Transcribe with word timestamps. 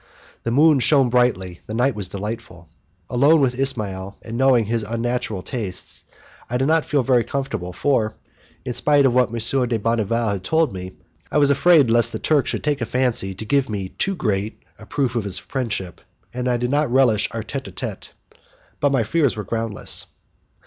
The 0.41 0.49
moon 0.49 0.79
shone 0.79 1.11
brightly, 1.11 1.57
and 1.57 1.59
the 1.67 1.73
night 1.75 1.93
was 1.93 2.07
delightful. 2.09 2.67
Alone 3.07 3.39
with 3.39 3.59
Ismail, 3.59 4.17
and 4.23 4.35
knowing 4.35 4.65
his 4.65 4.81
unnatural 4.81 5.43
tastes, 5.43 6.05
I 6.49 6.57
did 6.57 6.67
not 6.67 6.85
feel 6.85 7.03
very 7.03 7.23
comfortable 7.23 7.71
for, 7.71 8.15
in 8.65 8.73
spite 8.73 9.05
of 9.05 9.13
what 9.13 9.29
M. 9.29 9.35
de 9.35 9.77
Bonneval 9.77 10.31
had 10.31 10.43
told 10.43 10.73
me, 10.73 10.93
I 11.31 11.37
was 11.37 11.51
afraid 11.51 11.91
lest 11.91 12.13
the 12.13 12.17
Turk 12.17 12.47
should 12.47 12.63
take 12.63 12.81
a 12.81 12.85
fancy 12.87 13.35
to 13.35 13.45
give 13.45 13.69
me 13.69 13.89
too 13.89 14.15
great 14.15 14.59
a 14.79 14.87
proof 14.87 15.15
of 15.15 15.23
his 15.23 15.37
friendship, 15.37 16.01
and 16.33 16.49
I 16.49 16.57
did 16.57 16.71
not 16.71 16.91
relish 16.91 17.27
our 17.29 17.43
tete 17.43 17.67
a 17.67 17.71
tete. 17.71 18.11
But 18.79 18.91
my 18.91 19.03
fears 19.03 19.37
were 19.37 19.43
groundless. 19.43 20.07